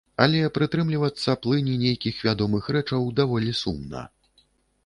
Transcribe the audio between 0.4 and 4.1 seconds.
прытрымлівацца плыні нейкіх вядомых рэчаў даволі сумна.